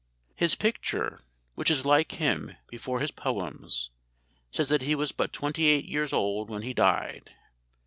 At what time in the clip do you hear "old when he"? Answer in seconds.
6.11-6.73